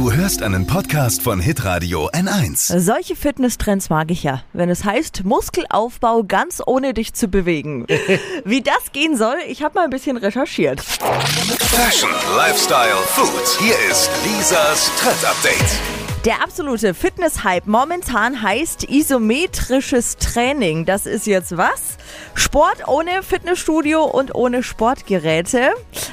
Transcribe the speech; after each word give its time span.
Du 0.00 0.10
hörst 0.10 0.42
einen 0.42 0.66
Podcast 0.66 1.20
von 1.20 1.40
Hitradio 1.40 2.08
N1. 2.08 2.78
Solche 2.78 3.14
Fitnesstrends 3.14 3.90
mag 3.90 4.10
ich 4.10 4.22
ja, 4.22 4.42
wenn 4.54 4.70
es 4.70 4.82
heißt 4.86 5.24
Muskelaufbau 5.24 6.22
ganz 6.22 6.62
ohne 6.64 6.94
dich 6.94 7.12
zu 7.12 7.28
bewegen. 7.28 7.84
Wie 8.46 8.62
das 8.62 8.92
gehen 8.92 9.14
soll, 9.18 9.36
ich 9.46 9.62
habe 9.62 9.74
mal 9.74 9.84
ein 9.84 9.90
bisschen 9.90 10.16
recherchiert. 10.16 10.80
Fashion, 10.80 12.08
Lifestyle, 12.34 12.96
Food. 13.08 13.60
Hier 13.60 13.74
ist 13.90 14.10
Lisas 14.24 14.90
Trend 14.98 15.22
Update. 15.22 15.99
Der 16.26 16.42
absolute 16.42 16.92
Fitness-Hype 16.92 17.66
momentan 17.66 18.42
heißt 18.42 18.84
isometrisches 18.90 20.18
Training. 20.18 20.84
Das 20.84 21.06
ist 21.06 21.26
jetzt 21.26 21.56
was? 21.56 21.96
Sport 22.34 22.86
ohne 22.88 23.22
Fitnessstudio 23.22 24.04
und 24.04 24.34
ohne 24.34 24.62
Sportgeräte. 24.62 25.70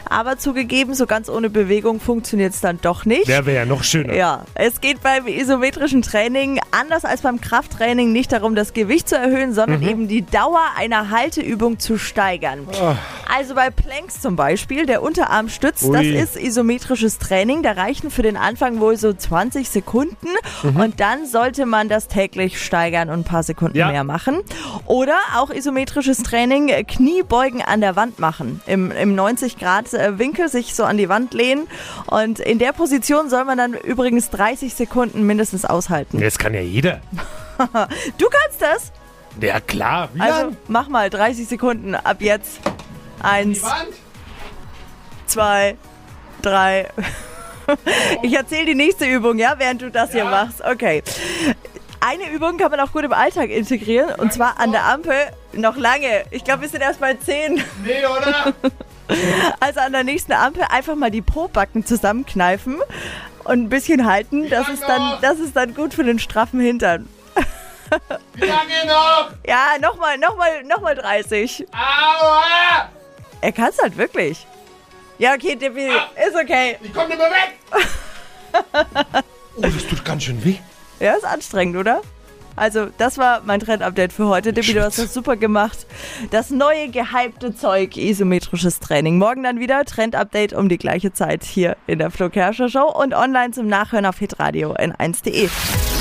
Aber 0.10 0.38
zugegeben, 0.38 0.93
so 0.93 1.07
ganz 1.07 1.30
ohne 1.30 1.50
Bewegung 1.50 2.00
funktioniert 2.00 2.54
es 2.54 2.62
dann 2.62 2.80
doch 2.82 3.04
nicht. 3.04 3.28
Der 3.28 3.46
wäre 3.46 3.57
ja 3.57 3.66
noch 3.66 3.84
schöner. 3.84 4.14
Ja, 4.14 4.46
es 4.56 4.80
geht 4.80 5.04
beim 5.04 5.28
isometrischen 5.28 6.04
Training 6.04 6.61
anders 6.80 7.06
als 7.06 7.22
beim 7.22 7.42
Krafttraining 7.42 8.12
nicht 8.12 8.32
darum, 8.32 8.56
das 8.56 8.74
Gewicht 8.74 9.10
zu 9.10 9.16
erhöhen, 9.18 9.54
sondern 9.54 9.82
eben 9.82 10.08
die 10.08 10.22
Dauer 10.26 10.62
einer 10.78 11.10
Halteübung 11.10 11.80
zu 11.80 11.98
steigern. 11.98 12.68
Also 13.36 13.56
bei 13.56 13.70
Planks 13.70 14.22
zum 14.22 14.36
Beispiel, 14.36 14.86
der 14.86 15.02
Unterarm 15.02 15.50
stützt, 15.50 15.84
das 15.84 16.02
Ui. 16.02 16.16
ist 16.18 16.38
isometrisches 16.38 17.20
Training. 17.20 17.62
Da 17.64 17.72
reichen 17.74 18.10
für 18.12 18.22
den 18.22 18.38
Anfang 18.38 18.80
wohl 18.80 18.98
so 18.98 19.12
20 19.14 19.70
Sekunden 19.70 20.28
und 20.64 21.00
dann 21.00 21.26
sollte 21.26 21.66
man 21.66 21.90
das 21.90 22.08
täglich 22.08 22.64
steigern 22.64 23.10
und 23.10 23.20
ein 23.20 23.24
paar 23.24 23.44
Sekunden 23.44 23.78
Ja. 23.78 23.92
mehr 23.92 24.04
machen. 24.04 24.38
Oder 24.86 25.18
auch 25.36 25.50
isometrisches 25.50 26.24
Training, 26.24 26.70
äh, 26.70 26.84
Kniebeugen 26.84 27.62
an 27.62 27.82
der 27.82 27.96
Wand 27.96 28.20
machen. 28.20 28.62
Im, 28.66 28.92
im 28.92 29.16
90 29.16 29.58
Grad 29.58 29.92
Winkel 29.94 30.48
sich 30.50 30.74
so 30.75 30.84
an 30.84 30.98
die 30.98 31.10
Wand 31.10 31.34
lehnen 31.34 31.68
und 32.08 32.39
in 32.39 32.59
der 32.59 32.72
Position 32.72 33.30
soll 33.30 33.45
man 33.45 33.58
dann 33.58 33.73
übrigens 33.73 34.30
30 34.30 34.73
Sekunden 34.73 35.25
mindestens 35.25 35.66
aushalten. 35.66 36.20
Das 36.20 36.38
kann 36.38 36.53
ja 36.53 36.62
jeder. 36.67 37.02
Du 38.19 38.28
kannst 38.30 38.61
das? 38.61 38.91
Ja, 39.41 39.59
klar. 39.59 40.09
Wie 40.14 40.22
Also 40.22 40.41
lang? 40.41 40.58
mach 40.67 40.88
mal 40.89 41.09
30 41.09 41.47
Sekunden 41.47 41.95
ab 41.95 42.17
jetzt. 42.19 42.59
Eins, 43.23 43.64
zwei, 45.25 45.75
drei. 46.41 46.89
Ich 48.22 48.33
erzähle 48.33 48.67
die 48.67 48.75
nächste 48.75 49.03
Übung, 49.06 49.38
ja, 49.39 49.56
während 49.58 49.81
du 49.81 49.91
das 49.91 50.14
hier 50.14 50.23
machst. 50.23 50.64
Okay. 50.64 51.03
Eine 52.00 52.30
Übung 52.31 52.58
kann 52.58 52.72
man 52.72 52.80
auch 52.80 52.94
gut 52.94 53.03
im 53.03 53.11
Alltag 53.11 53.50
integrieren 53.50 54.16
und 54.19 54.31
zwar 54.31 54.58
an 54.58 54.72
der 54.72 54.86
Ampel 54.86 55.16
noch 55.52 55.75
lange. 55.75 56.23
Ich 56.31 56.45
glaube, 56.45 56.61
wir 56.61 56.69
sind 56.69 56.80
erst 56.81 57.02
bei 57.02 57.16
10. 57.16 57.56
Nee, 57.84 58.06
oder? 58.06 58.53
Also 59.61 59.80
an 59.80 59.94
der 59.94 60.03
nächsten 60.03 60.34
Ampel 60.34 60.63
einfach 60.69 60.95
mal 60.95 61.09
die 61.09 61.22
Pobacken 61.22 61.86
zusammenkneifen 61.86 62.78
und 63.48 63.64
ein 63.64 63.70
bisschen 63.70 64.06
halten. 64.06 64.50
Das 64.50 64.67
ist 64.70 64.84
dann, 64.84 65.20
das 65.22 65.40
ist 65.40 65.56
dann 65.56 65.73
gut 65.73 65.94
für 65.94 66.03
den 66.03 66.20
straffen 66.20 66.59
Hintern. 66.59 67.08
Wie 68.36 68.45
lange 68.45 68.86
noch? 68.86 69.31
Ja, 69.48 69.78
nochmal, 69.80 70.17
nochmal, 70.17 70.64
nochmal 70.66 70.95
30. 70.95 71.68
Aua! 71.72 72.90
Er 73.40 73.52
kann 73.53 73.70
es 73.70 73.81
halt 73.81 73.98
wirklich. 73.98 74.45
Ja, 75.18 75.34
okay, 75.34 75.56
Dippi, 75.56 75.88
ist 75.88 76.36
okay. 76.36 76.78
Ich 76.84 76.94
komm 76.94 77.08
nicht 77.08 77.18
mehr 77.18 77.31
weg! 77.31 77.56
oh, 79.56 79.62
das 79.62 79.88
tut 79.88 80.03
ganz 80.03 80.23
schön 80.23 80.44
weh. 80.44 80.58
Ja, 81.00 81.14
ist 81.14 81.23
anstrengend, 81.23 81.78
oder? 81.78 82.02
Also, 82.58 82.88
das 82.97 83.17
war 83.17 83.41
mein 83.45 83.59
Trend-Update 83.59 84.11
für 84.11 84.27
heute. 84.27 84.52
Dippi, 84.52 84.73
du 84.73 84.83
hast 84.83 84.97
das 84.97 85.13
super 85.13 85.38
gemacht. 85.38 85.86
Das 86.31 86.50
neue 86.50 86.89
gehypte 86.89 87.55
Zeug, 87.55 87.95
isometrisches 87.95 88.80
Training. 88.80 89.19
Morgen 89.19 89.44
dann 89.44 89.59
wieder 89.59 89.86
Trend-Update 89.86 90.53
um 90.53 90.67
die 90.67 90.80
gleiche 90.80 91.13
Zeit 91.13 91.44
hier 91.44 91.78
in 91.85 92.00
der 92.00 92.09
Flo 92.11 92.30
Kerschner 92.30 92.67
Show 92.67 92.91
und 92.91 93.13
online 93.13 93.52
zum 93.52 93.67
Nachhören 93.67 94.08
auf 94.08 94.17
hitradio 94.17 94.73
n1.de. 94.73 95.50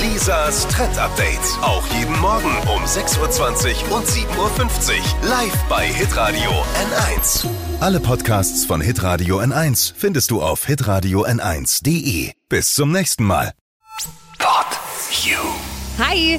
Lisas 0.03 0.67
Trend 0.69 0.99
Update. 0.99 1.41
Auch 1.63 1.87
jeden 1.89 2.19
Morgen 2.21 2.51
um 2.75 2.83
6.20 2.85 3.91
Uhr 3.91 3.97
und 3.97 4.07
7.50 4.07 4.39
Uhr. 4.39 5.29
Live 5.29 5.63
bei 5.69 5.87
Hitradio 5.87 6.51
N1. 6.51 7.47
Alle 7.81 8.01
Podcasts 8.01 8.65
von 8.65 8.81
Hitradio 8.81 9.41
N1 9.41 9.93
findest 9.95 10.31
du 10.31 10.41
auf 10.41 10.65
hitradio 10.65 11.27
n1.de. 11.27 12.33
Bis 12.49 12.73
zum 12.73 12.93
nächsten 12.93 13.25
Mal. 13.25 13.53
Hi. 15.99 16.39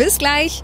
Bis 0.00 0.16
gleich. 0.16 0.62